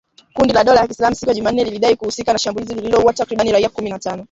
Kundi 0.33 0.53
la 0.53 0.63
dola 0.63 0.79
ya 0.81 0.87
kiislamu 0.87 1.15
siku 1.15 1.29
ya 1.31 1.35
Jumanne 1.35 1.63
lilidai 1.63 1.95
kuhusika 1.95 2.33
na 2.33 2.39
shambulizi 2.39 2.73
lililoua 2.73 3.13
takribani 3.13 3.51
raia 3.51 3.69
kumi 3.69 3.89
na 3.89 3.99
tano 3.99 4.19